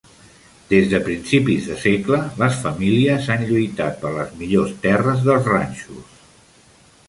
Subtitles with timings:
[0.69, 6.21] Des de principis de segle, les famílies han lluitat per les millors terres dels ranxos.